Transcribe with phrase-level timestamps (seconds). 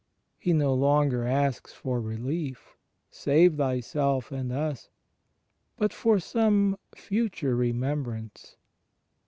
[0.39, 2.75] He no longer asks for relief—
[3.11, 4.89] "save Thyself and us";
[5.77, 8.57] but for some futiire remembrance.